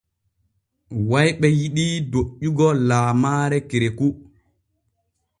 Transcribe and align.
Wayɓe 1.09 1.47
yiɗii 1.59 1.95
doƴƴugo 2.11 2.67
laamaare 2.87 3.57
kereku. 3.69 4.07